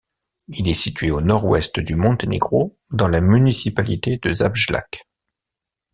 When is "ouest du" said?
1.45-1.93